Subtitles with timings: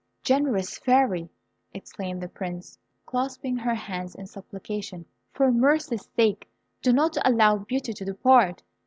[0.23, 1.29] "Generous Fairy!"
[1.75, 6.49] exclaimed the Prince, clasping her hands in supplication, "for mercy's sake,
[6.81, 8.63] do not allow Beauty to depart!